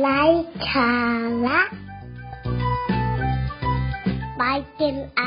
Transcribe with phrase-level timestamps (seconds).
[0.00, 0.22] ไร้
[0.72, 0.92] สา
[1.46, 1.60] ระ
[4.36, 4.42] ไป
[4.80, 5.22] กินไอ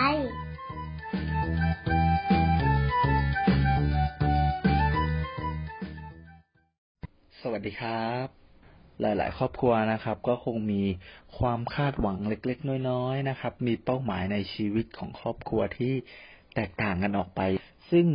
[7.42, 8.28] สวัสดีครับ
[9.02, 10.82] หลาย ๆ ครอบครัวนะครับ ก็คงมี
[11.38, 15.94] ความคาดหวังเล็ก ๆ น้อย ๆ นะครับ มีเป้าหมายในชีวิตของครอบครัวที่
[16.56, 17.42] แตกต่างกันออกไป
[17.92, 18.08] ซึ่ง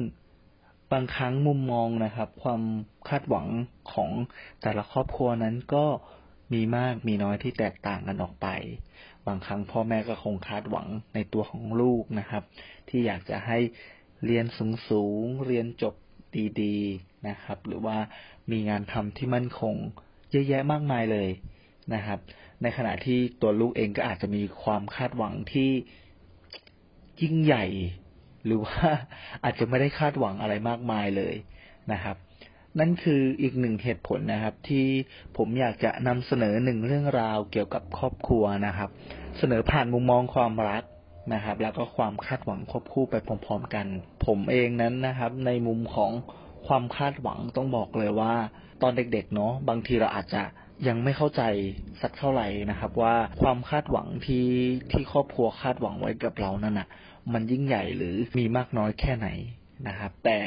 [0.92, 2.62] บางครั้งมุมมองนะครับ ความ
[3.08, 3.46] คาดหวัง
[3.92, 4.10] ของ
[4.62, 5.86] แต่ละครอบครัวนั้นก็
[6.54, 8.48] มีมากมีน้อยที่แตกต่างกันออกไป
[9.26, 12.42] บางครั้งพ่อแม่ก็คงคาดหวังในตัวของลูกนะครับ
[12.88, 13.58] ที่อยากจะให้
[14.24, 14.46] เรียน
[14.88, 15.94] สูงๆเรียนจบ
[16.62, 17.96] ดีๆนะครับ หรือว่า
[18.50, 19.74] มีงานทำที่มั่นคง
[20.30, 21.28] เยอะแยะมากมายเลย
[21.94, 22.18] นะครับ
[22.62, 25.70] ในขณะที่ตัวลูกเองก็อาจจะมีความคาดหวังที่
[27.22, 27.64] ยิ่งใหญ่
[28.44, 28.80] หรือว่า
[29.44, 31.34] อาจจะไม่ได้คาดหวังอะไรมากมายเลย
[31.92, 32.16] นะครับ
[32.78, 34.86] นั่นคืออีกหนึ่งเหตุผลนะครับ ที่
[35.36, 38.88] ผมอยากจะนำเสนอหนึ่งเรื่องราวเกี่ยวกับครอบครัวนะครับ
[39.38, 40.82] เสนอผ่านมุมมองความรัก
[41.34, 43.86] นะครับ แล้วก็ความคาดหวังควบคู่ไปพร้อมๆกัน
[44.26, 46.12] ผมเองนั้นนะครับ ในมุมของ
[46.66, 48.34] ความคาดหวังต้องบอกเลยว่า
[48.82, 50.42] ตอนเด็กๆเนาะบางทีเราอาจจะ
[50.88, 51.42] ยังไม่เข้าใจ
[52.02, 54.46] สักเท่าไหร่นะครับ ว่าความคาดหวังที่
[54.90, 56.88] ที่ครอบครัวคาดหวังไว้กับเรานั่นน่ะ
[57.32, 59.28] มันยิ่งใหญ่หรือมีมากน้อยแค่ไหน
[59.88, 60.38] นะครับ แต่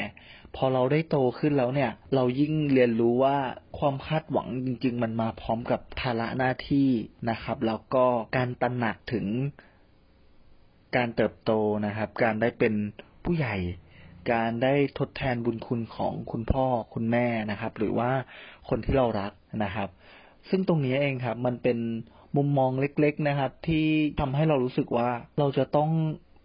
[0.56, 3.36] พอเราได้โตขึ้นแล้วเนี่ย เรายิ่งเรียนรู้ว่า
[3.78, 6.88] ความคาดหวังจริง ๆ มันมาพร้อมกับภาระหน้าที่
[7.30, 8.04] นะครับ แล้วก็
[8.36, 9.26] การตระหนักถึง
[10.96, 11.52] การเติบโต
[11.86, 12.74] นะครับ การได้เป็น
[13.24, 13.56] ผู้ใหญ่
[14.32, 18.10] การได้ทดแทนบุญคุณของคุณพ่อคุณแม่นะครับ หรือว่า
[18.68, 19.32] คนที่เรารัก
[19.64, 19.88] นะครับ
[20.48, 21.78] ซึ่งตรงนี้เองครับ มันเป็น
[22.36, 23.86] มุมมองเล็ก ๆนะครับ ที่
[24.20, 25.90] ทำให้เรารู้สึกว่าเราจะต้อง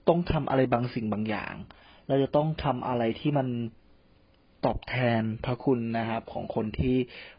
[0.08, 1.53] ต้องทำอะไรบางสิ่งบางอย่าง
[2.14, 3.47] เราจะต้องทำอะไรที่มัน
[4.66, 6.95] ตอบแทนพระคุณนะครับ ของคนที่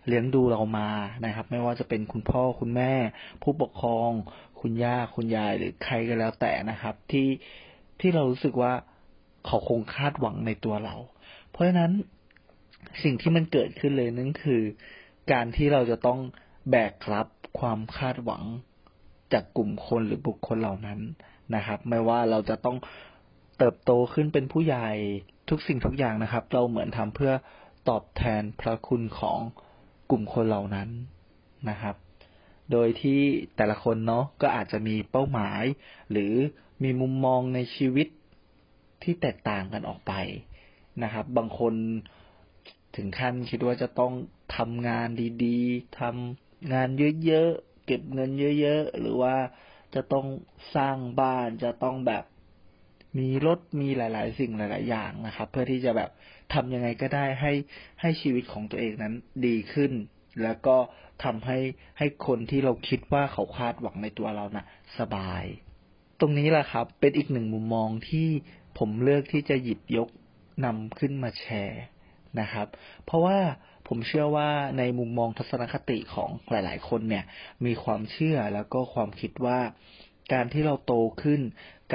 [0.06, 0.89] เลี้ยงดูเรามา
[1.25, 2.92] นะครับ ไม่ว่าจะเป็นคุณพ่อคุณแม่
[3.42, 4.11] ผู้ปกครอง
[4.61, 7.29] คุณย่าคุณยายหรือใครก็แล้วแต่นะครับ ที่
[8.01, 8.73] ที่เรารู้สึกว่า
[9.46, 10.96] เขาคงคาดหวังในตัวเรา
[11.51, 11.92] เพราะฉะนั้น
[13.02, 14.62] สิ่งที่มันเกิดขึ้นเลยนั่นคือ
[15.33, 16.20] การที่เราจะต้อง
[16.70, 18.42] แบกรับความคาดหวัง
[19.33, 21.01] จากกลุ่มคนหรือบุคคลเหล่านั้น
[21.55, 22.77] นะครับ ไม่ว่าเราจะต้อง
[23.59, 24.89] เติบโตขึ้นเป็นผู้ใหญ่
[25.48, 27.33] ทุกสิ่งทุกอย่างนะครับ เราเหมือนทำเพื่อ
[27.89, 29.41] ตอบแทนพระคุณของ
[30.11, 30.89] กลุ่มคนเหล่านั้น
[31.70, 31.97] นะครับ
[32.73, 33.20] โดยที่
[33.57, 35.63] แต่ละคนเนาะก็อาจจะมีเป้าหมาย
[36.11, 36.33] หรือ
[36.83, 38.09] มีมุมมองในชีวิต
[39.03, 40.13] ที่แตกต่างกันออกไป
[41.03, 41.75] นะครับ บางคน
[42.97, 44.13] ถึงขั้นคิดว่าจะต้อง
[44.57, 45.09] ทำงาน
[45.45, 46.89] ดีๆทำงาน
[47.25, 49.36] เยอะๆเก็บเงินเยอะ ๆ หรือว่า
[49.95, 50.27] จะต้อง
[50.77, 52.25] สร้างบ้านจะต้องแบบ
[53.19, 56.11] มีรถมีหลาย ๆ สิ่งหลาย ๆ อย่างนะครับ เพื่อที่จะแบบ
[56.55, 57.52] ทำยังไงก็ได้ให้
[58.01, 59.14] ให้ชีวิตของตัวเองนั้น
[59.47, 59.92] ดีขึ้น
[60.42, 60.77] แล้วก็
[61.24, 61.58] ทำให้
[61.98, 64.67] ให้คนที่เราคิดว่าเขาคาดหวังในตัวเรานะ่ะ
[64.98, 65.45] สบาย
[66.20, 68.29] ตรงนี้แหละครับ เป็นอีกหนึ่งมุมมองที่
[68.79, 70.08] ผมเลือกที่จะหยิบยก
[70.64, 71.83] นำขึ้นมาแชร์
[72.41, 72.67] นะครับ
[73.05, 73.39] เพราะว่า
[73.89, 77.24] ผมเชื่อว่าในมุมมองทัศนคติของหลาย ๆ คนเนี่ย
[77.67, 79.58] มีความเชื่อแล้วก็ความคิดว่า
[80.33, 81.41] การที่เราโตขึ้น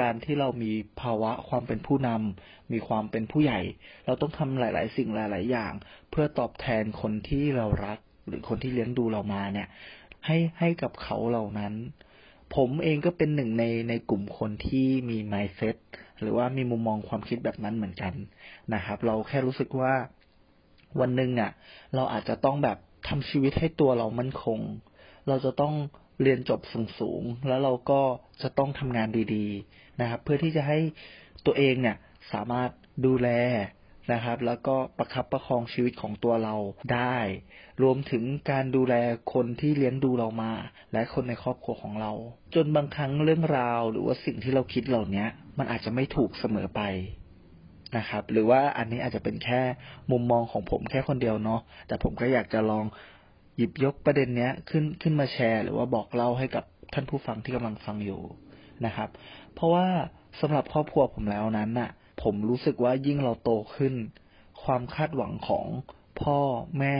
[0.00, 3.60] การที่เรามีภาวะความเป็นผู้นำมีความเป็นผู้ใหญ่
[4.06, 5.72] เราต้องทำหลาย ๆ สิ่งหลาย ๆ อย่าง
[6.10, 9.68] เพื่อตอบแทนคนที่เรารัก หรือคนที่เลี้ยงดูเรามาเนี่ย
[10.26, 11.74] ให้ให้กับเขาเหล่านั้น
[12.56, 15.76] ผมเองก็เป็นหนึ่งในในกลุ่มคนที่มี mindset
[16.20, 18.14] หรือว่ามีมุมมองความคิดแบบนั้นเหมือนกัน
[18.74, 19.94] นะครับ เราแค่รู้สึกว่า
[21.00, 21.50] วันหนึ่งอะ
[21.94, 22.78] เราอาจจะต้องแบบ
[23.08, 24.60] ทำชีวิตให้ตัวเรามั่นคง
[25.28, 25.74] เราจะต้อง
[26.22, 28.00] เรียนจบสูงสูง แล้วเราก็
[28.42, 29.46] จะต้องทำงานดี
[30.00, 30.78] นะครับ เพื่อที่จะให้
[31.46, 31.96] ตัวเองเนี่ย
[32.32, 32.70] สามารถ
[33.06, 33.28] ดูแล
[34.12, 36.54] นะครับ แล้วก็ประคับประคองชีวิตของตัวเรา
[36.94, 37.16] ได้
[37.82, 38.94] รวมถึงการดูแล
[39.32, 40.52] คนที่เลี้ยงดูเรามา
[40.92, 42.12] และคนในครอบครัวของเรา
[42.54, 45.24] จนบางครั้งเรื่องราวหรือว่าสิ่งที่เราคิดเหล่านี้
[45.58, 46.80] มันอาจจะไม่ถูกเสมอไป
[47.96, 49.60] นะครับ หรือว่าอันนี้อาจจะเป็นแค่
[50.10, 52.84] มุมมองของผมแค่คนเดียวเนาะแต่ผมก็อยากจะลอง
[53.56, 56.64] หยิบยกประเด็นเนี้ยขึ้นขึ้นมาแชร์ หรือว่าบอกเล่าให้กับ
[56.94, 58.20] ท่านผู้ฟังที่กำลังฟังอยู่
[58.86, 59.08] นะครับ
[59.54, 59.86] เพราะว่า
[60.40, 61.90] สำหรับครอบครัวผมแล้วนั้นน่ะ
[62.22, 63.94] ผมรู้สึกว่ายิ่งเราโตขึ้น
[64.62, 65.66] ความคาดหวังของ
[66.22, 66.38] พ่อ
[66.78, 66.96] แม่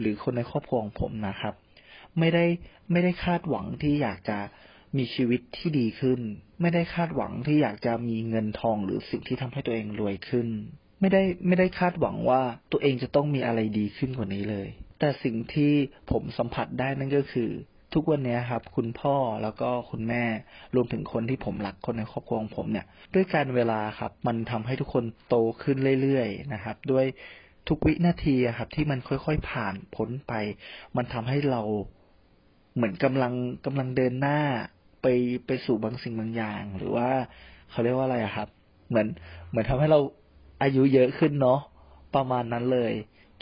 [0.00, 1.54] หรือคนในครอบครัวของผมนะครับ
[2.18, 2.44] ไม่ได้
[2.92, 4.38] ไม่ได้คาดหวังที่อยากจะ
[4.96, 6.20] มีชีวิตที่ดีขึ้น
[6.60, 10.48] ไม่ได้คาดหวังที่อยากจะมีเงินทองหรือสิ่งที่ทำให้ตัวเองรวยขึ้น
[11.00, 12.42] ไม่ได้ไม่ได้คาดหวังว่า
[12.72, 14.68] ตัวเองจะต้องมีอะไรดีขึ้นกว่านี้เลย
[14.98, 15.72] แต่สิ่งที่
[16.10, 17.50] ผมสัมผัสได้นั่นก็คือ
[17.94, 20.24] ทุกวันนี้ครับ คุณพ่อแล้วก็คุณแม่
[20.74, 27.06] รวมถึงคนที่ผมรักคนในครอบครัวของผมเนี่ย ด้วยการเวลาครับ มันทำให้ทุกคนโตขึ้นเรื่อยๆนะครับ ด้วย
[27.68, 30.32] ทุกวินาทีครับ ที่มันค่อยๆผ่านพ้นไป
[30.96, 31.62] มันทำให้เรา
[32.74, 33.32] เหมือนกำลัง
[33.66, 34.40] กำลังเดินหน้า
[35.02, 35.06] ไป
[35.46, 37.08] ไปสู่บางสิ่งบางอย่าง หรือว่า
[37.70, 38.48] เขาเรียกว่าอะไรครับ
[38.88, 39.06] เหมือน
[39.50, 40.00] เหมือนทำให้เรา
[40.62, 41.60] อายุเยอะขึ้นเนาะ
[42.14, 42.92] ประมาณนั้นเลย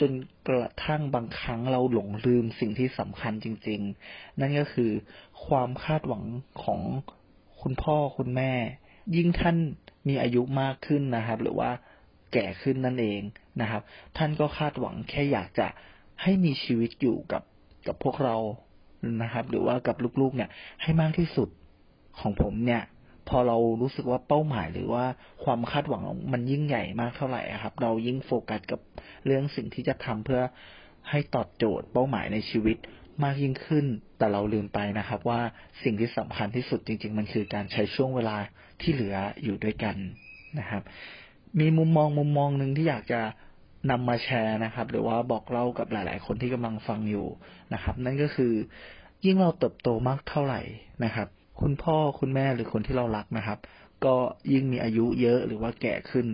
[0.02, 0.12] จน
[0.49, 4.90] กระทั่งบางครั้งเราหลงลืมสิ่งที่สำคัญจริง ๆ นั่นก็คือ
[5.46, 6.25] ความคาดหวัง
[6.62, 6.81] ของ
[7.60, 8.52] คุณพ่อคุณแม่
[9.16, 9.56] ยิ่งท่าน
[10.08, 11.70] มีอายุมากขึ้นนะครับ หรือว่า
[12.32, 13.20] แก่ขึ้นนั่นเอง
[13.60, 13.82] นะครับ
[14.16, 15.66] ท่านก็คาดหวังแค่อยากจะ
[16.22, 17.43] ให้มีชีวิตอยู่กับ
[17.87, 18.37] กับพวกเรา
[19.22, 20.50] นะครับ หรือว่ากับลูกๆเนี่ย
[20.82, 21.48] ให้มากที่สุด
[22.20, 22.82] ของผมเนี่ย
[23.28, 25.04] พอเรารู้สึกว่าเป้าหมายหรือว่า
[25.44, 26.02] ความคาดหวัง
[26.32, 28.80] มันยิ่งใหญ่มากเท่าไหร่ครับ เรายิ่งโฟกัสกับ
[29.26, 30.42] เรื่องสิ่งที่จะทำเพื่อ
[31.10, 32.76] ให้ตอบโจทย์เป้าหมายในชีวิต
[33.24, 33.86] มากยิ่งขึ้น
[34.19, 35.40] แต่เราลืมไปนะครับ ว่า
[35.82, 38.36] สิ่งที่สำคัญที่สุดจริง ๆ มันคือการใช้ช่วงเวลา
[38.80, 39.96] ที่เหลืออยู่ด้วยกัน
[40.58, 40.82] นะครับ
[41.60, 43.20] มีมุมมองมุมมองหนึ่งที่อยากจะ
[43.90, 47.26] นำมาแชร์นะครับ หรือว่าบอกเล่ากับหลาย ๆ คนที่กำลังฟังอยู่
[47.74, 48.52] นะครับ นั่นก็คือ
[49.24, 50.60] ยิ่งเราเติบโตมากเท่าไหร่
[51.04, 51.28] นะครับ
[51.60, 53.58] คุณพ่อคุณแม่หรือคนที่เรารักนะครับ
[54.04, 54.14] ก็
[54.52, 56.26] ยิ่งมีอายุเยอะหรือว่าแก่ขึ้น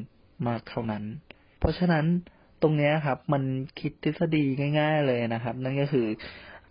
[0.48, 1.04] มากเท่านั้น
[1.58, 2.04] เพราะฉะนั้น
[2.62, 3.42] ตรงนี้ครับ มัน
[3.80, 4.44] คิดทฤษฎี
[4.78, 6.06] ง่าย ๆ เลยนะครับ นั่นก็คือ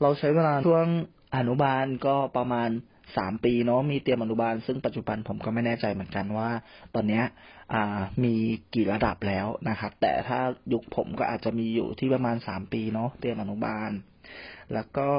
[0.02, 0.88] เราใช้เวลาช่วง
[1.36, 2.70] อนุบาลก็ประมาณ
[3.18, 6.50] สามปีเนาะมีเตรียมอนุบาล ซึ่งปัจจุบันผมก็ไม่แน่ใจเหมือนกันว่า
[6.96, 7.24] ตอนเนี้ย
[7.74, 8.34] อ่ามี
[8.74, 10.40] กี่ระดับแล้วนะครับ แต่ถ้า
[10.74, 13.92] ยุคผมก็อาจจะมีอยู่ที่ประมาณสามปีเนาะเตรียมอนุบาล
[14.74, 15.10] แล้วก็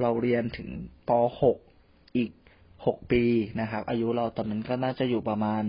[0.00, 0.68] เราเรียนถึง
[1.08, 1.10] ป
[1.40, 1.58] หก
[2.16, 2.30] อีก
[2.86, 3.22] หกปี
[3.60, 5.62] นะครับ อายุเราตอนนั้นก็น่าจะอยู่ประมาณ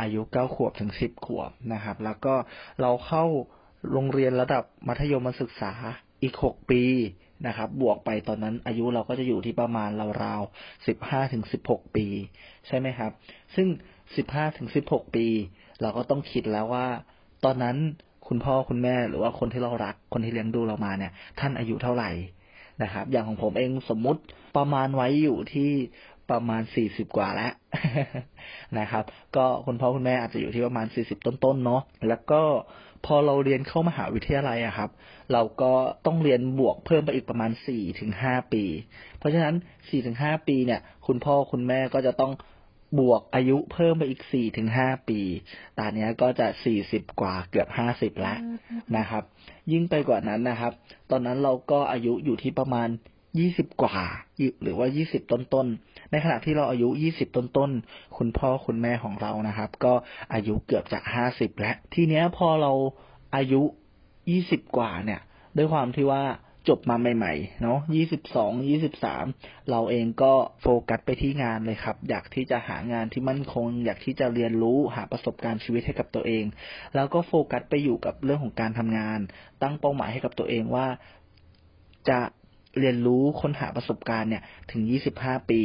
[0.00, 2.34] อายุเก้าขวบถึงสิบขวบนะครับ แล้วก็
[2.80, 3.24] เราเข้า
[3.92, 5.72] โรงเรียนระดับมัธยมศึกษา
[6.22, 6.82] อีกหกปี
[7.46, 9.90] นะครับ บวกไปตอนนั้นอายุเราก็จะอยู่ที่ประมาณ
[10.24, 12.06] ราวๆสิบห้าถึงสิบหกปี
[12.66, 13.12] ใช่ไหมครับ
[13.54, 13.68] ซึ่ง
[14.16, 15.26] สิบห้าถึงสิบหกปี
[15.80, 16.86] เราก็ต้องคิดแล้วว่า
[17.44, 17.76] ตอนนั้น
[18.28, 22.10] คุณพ่อคุณแม่หรือว่าคนที่เรารักคนที่เลี้ยงดูเรามาเนี่ย ท่านอายุเท่าไหร่
[22.82, 24.20] นะครับ อย่างของผมเองสมมุติ
[24.56, 25.70] ประมาณไว้อยู่ที่
[26.30, 27.52] ประมาณสี่สิบกว่าแล้ว
[28.78, 29.04] นะครับ
[29.36, 32.42] ก็คุณพ่อคุณแม่อาจจะอยู่ที่ประมาณสี่สิบต้นๆเนาะแล้วก็
[33.06, 34.90] พอเราเรียนเข้ามหาวิทยาลัยอะครับ
[35.32, 35.72] เราก็
[36.06, 38.64] ต้องเรียนบวกเพิ่มไปอีกประมาณสี่ถึงห้าปี
[39.18, 39.54] เพราะฉะนั้น
[39.88, 42.32] สี่ถึงห้าปีเนี่ย คุณพ่อคุณแม่ก็จะต้อง
[43.00, 45.20] บวกอายุเพิ่มไปอีกสี่ถึงห้าปี
[45.78, 48.38] ตอนนี้ก็จะสี่สิบกว่าเกือบห้าสิบแล้ว
[48.96, 49.22] นะครับ
[49.72, 50.72] ยิ่งไปกว่านั้นนะครับ
[51.10, 52.88] ตอนนั้นเราก็อายุอยู่ที่ประมาณ
[53.38, 53.96] ยี่สิบกว่า
[54.62, 59.92] หรือว่ายี่สิบต้นๆ ในขณะที่เราอายุยี่สิบต้นๆ คุณพ่อคุณแม่ของเรานะครับ ก็
[60.32, 62.72] อายุเกือบจะห้าสิบแล้ว ทีเนี้ยพอเรา
[63.36, 63.62] อายุ
[64.30, 65.20] ยี่สิบกว่าเนี่ย
[65.56, 66.22] ด้วยความที่ว่า
[66.68, 69.24] จบมาใหม่ๆ เนาะยี่สิบสอง ยี่สิบสาม
[69.70, 76.44] เราเองก็โฟกัสไปที่งานเลยครับ อยากที่จะหางานที่มั่นคง อยากที่จะเรียนรู้ หาประสบการณ์ชีวิตให้กับตัวเอง
[76.94, 79.18] แล้วก็โฟกัสไปอยู่กับเรื่องของการทำงาน
[79.62, 80.86] ตั้งเป้าหมายให้กับตัวเองว่า
[82.08, 82.20] จะ
[82.78, 84.82] เรียนรู้ค้นหาประสบการณ์เนี่ยถึง
[85.16, 85.60] 25 ปี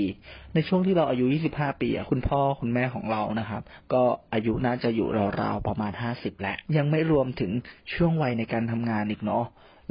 [0.53, 3.61] ในช่วงที่เราอายุ 25 ปีคุณพ่อคุณแม่ของเรานะครับ
[3.93, 4.03] ก็
[4.33, 5.07] อายุน่าจะอยู่
[5.41, 7.51] ราวๆประมาณ 50 แล้ว ยังไม่รวมถึง
[7.93, 9.45] ช่วงวัยในการทำงานอีกเนาะ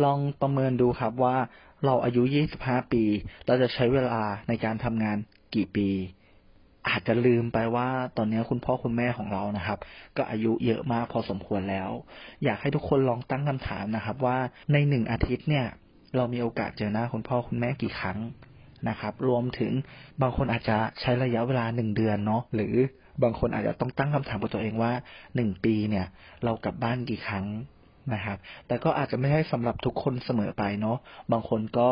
[0.04, 1.36] ลองประเมินดูครับว่า
[1.84, 2.22] เราอายุ
[2.56, 3.04] 25 ปี
[3.46, 5.16] เราจะใช้เวลาในการทำงาน
[5.54, 5.88] กี่ปี
[6.88, 9.78] อาจจะลืมไปว่าตอนนี้คุณพ่อคุณแม่ของเรานะครับ
[10.16, 11.90] ก็อายุเยอะมากพอสมควรแล้ว
[12.44, 14.38] อยากให้ทุกคนลองตั้งคำถามนะครับ ว่า
[14.72, 15.66] ในหนึ่งอาทิตย์เนี่ย
[16.16, 18.18] เรามีโอกาสเจอหน้าคุณพ่อคุณแม่กี่ครั้ง
[18.88, 19.72] นะครับ รวมถึง
[20.22, 22.74] บางคนอาจจะใช้ระยะเวลาหนึ่งเดือนเนาะหรือ
[23.22, 24.92] บางคนอาจจะต้องตั้งคำถามกับตัวเองว่า
[25.36, 26.06] หนึ่งปีเนี่ย
[26.44, 27.46] เรากลับบ้านกี่ครั้ง
[28.14, 30.98] นะครับ แต่ก็อาจจะไม่ใช่สำหรับทุกคนเสมอไปเนาะ
[31.32, 31.88] บางคนก็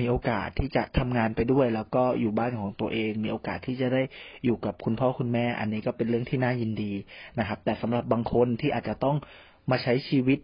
[0.00, 4.02] มีโอกาสที่จะทำงานไปด้วย แล้วก็อยู่บ้านของตัวเอง มีโอกาสที่จะได้
[4.44, 6.92] อยู่กับคุณพ่อคุณแม่ อันนี้ก็เป็นเรื่องที่น่ายินดี
[7.38, 9.16] นะครับ แต่สำหรับบางคนที่อาจจะต้อง
[9.70, 10.38] มาใช้ชีวิต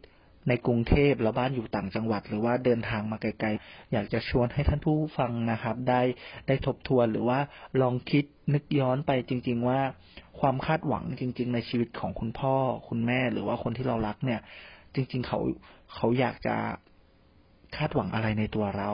[0.48, 6.02] ในกรุงเทพแล้วบ้านอยู่ต่างจังหวัด หรือว่าเดินทางมาไกลๆ อยากจะชวนให้ท่านผู้ฟังนะครับ ได้
[6.46, 7.38] ได้ทบทวนหรือว่า
[7.82, 8.24] ลองคิด
[8.54, 9.80] นึกย้อนไปจริง ๆ ว่า
[10.40, 12.54] ความคาดหวังจริง ๆ ในชีวิตของคุณพ่อ
[12.88, 14.40] คุณแม่ หรือว่าคนที่เรารักเนี่ย
[14.94, 15.38] จริง ๆ เขา
[15.94, 16.56] เขาอยากจะ
[17.76, 18.90] คาดหวังอะไรในตัวเรา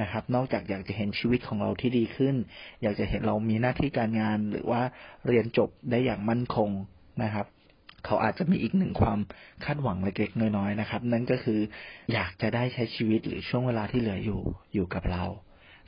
[0.00, 2.34] นะครับ นอกจากอยากจะเห็นชีวิตของเราที่ดีขึ้น
[2.82, 4.82] อยากจะเห็นเรามีหน้าที่การงานหรือว่า
[5.26, 6.70] เรียนจบได้อย่างมั่นคง
[7.22, 7.46] นะครับ
[8.04, 9.18] เขาอาจจะมีอีกหนึ่งความ
[9.64, 11.60] คาดหวังเล็กๆน้อยๆนะครับ นั่นก็คือ
[12.12, 14.40] อยากจะได้ใช้ชีวิตหรือช่วงเวลาที่เหลืออยู่
[14.74, 15.24] อยู่กับเรา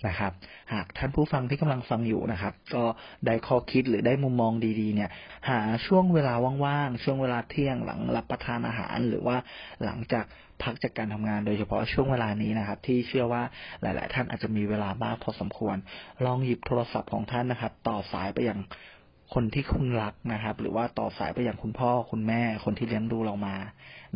[0.09, 0.33] นะครับ
[0.73, 2.85] หากท่านผู้ฟังที่กำลังฟังอยู่นะครับ ก็
[3.27, 5.11] ได้ข้อคิดหรือได้มุมมองดีๆ เนี่ย
[5.51, 9.37] หาช่วงเวลาว่างๆช่วงเวลาเที่ยงหลังรับประทานอาหาร หรือว่า
[9.85, 10.25] หลังจาก
[10.63, 13.43] พักจากการทำงานโดยเฉพาะช่วงเวลานี้นะครับ ที่เชื่อว่า
[13.83, 15.77] หลาย ๆ ท่านอาจจะมีเวลามากพอสมควร
[16.25, 18.59] ลองหยิบโทรศัพท์ของท่านนะครับ ต่อสายไปยัง
[19.35, 23.57] คนที่คุณรักนะครับ หรือว่าต่อสายไปอย่างคุณพ่อคุณแม่ คนที่เลี้ยงดูเรามา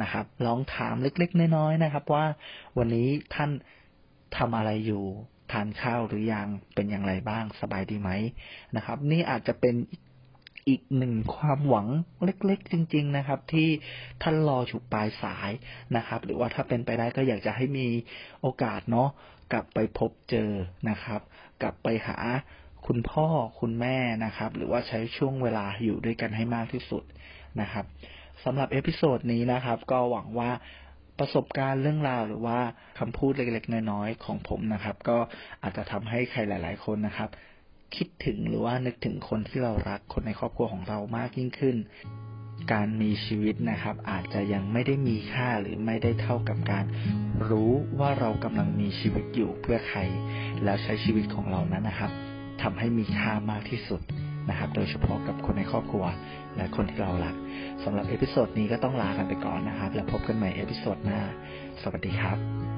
[0.02, 2.25] นะครับลองถามเล็กๆน้อยๆนะครับ ว่า
[2.78, 3.50] วันนี้ท่าน
[4.37, 5.04] ทำอะไรอยู่
[5.52, 8.11] ทานข้าวหรือยังเป็นอย่างไรบ้างสบายดีไหม
[8.76, 9.75] นะครับ นี่อาจจะเป็น
[10.68, 11.88] อีกหนึ่งความหวัง
[12.25, 13.68] เล็กๆ จริง ๆนะครับ ที่
[14.23, 15.50] ท่านรออยู่ปลายสาย
[15.97, 17.87] นะครับ หรือว่าถ้าเป็นไปได้ก็อยากจะให้มี
[18.40, 19.09] โอกาสเนาะ
[19.52, 20.50] กลับไปพบเจอ
[20.90, 21.21] นะครับ
[21.62, 22.18] กลับไปหา
[22.87, 23.26] คุณพ่อ
[23.61, 27.03] คุณแม่นะครับ หรือว่าใช้ช่วงเวลาอยู่ด้วยกันให้มากที่สุด
[27.61, 27.85] นะครับ
[28.45, 30.50] สำหรับ episode นี้นะครับ ก็หวังว่า
[31.19, 32.59] ประสบการณ์เรื่องราวหรือว่า
[32.99, 35.19] คำพูดเล็กๆน้อยๆของผมนะครับ ก็
[35.62, 37.31] อาจจะทำให้ใครหลาย ๆ คนนะครับ
[37.97, 41.76] คิดถึงหรือว่านึกถึงคนที่เรารักคนในครอบครัวของเรามากยิ่งขึ้น
[42.73, 46.85] การมีชีวิตนะครับ อาจจะยังไม่ได้มีค่าหรือไม่ได้เท่ากับการ
[47.49, 50.00] รู้ว่าเรากำลังมีชีวิตอยู่เพื่อใคร
[50.64, 52.12] แล้วใช้ชีวิตของเรานั้นนะครับ
[52.62, 54.00] ทำให้มีค่ามากที่สุด
[54.50, 56.04] นะครับ โดยเฉพาะกับคนในครอบครัว
[56.56, 57.34] และคนที่เรารัก
[57.84, 61.20] สำหรับ episode นี้ก็ต้องลากันไปก่อนนะครับ แล้วพบกันใหม่ episode หน้า
[61.82, 62.74] สวัสดีครับ